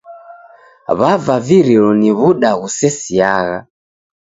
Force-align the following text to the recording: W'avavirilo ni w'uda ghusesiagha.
W'avavirilo 0.99 1.89
ni 2.01 2.09
w'uda 2.17 2.51
ghusesiagha. 2.59 3.57